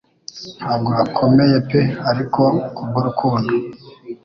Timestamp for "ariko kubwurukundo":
2.11-3.53